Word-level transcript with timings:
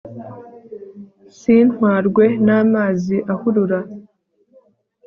sintwarwe 1.37 2.25
n'amazi 2.45 3.15
ahurura 3.33 3.79